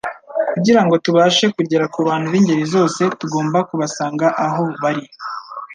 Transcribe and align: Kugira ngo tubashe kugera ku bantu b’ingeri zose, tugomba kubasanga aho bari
Kugira 0.53 0.81
ngo 0.83 0.95
tubashe 1.05 1.45
kugera 1.55 1.85
ku 1.93 1.99
bantu 2.07 2.27
b’ingeri 2.33 2.65
zose, 2.73 3.01
tugomba 3.19 3.57
kubasanga 3.69 4.25
aho 4.45 4.63
bari 4.83 5.03